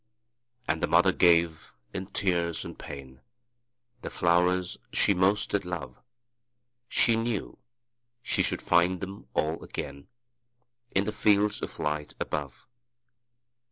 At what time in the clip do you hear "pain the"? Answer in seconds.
2.79-4.09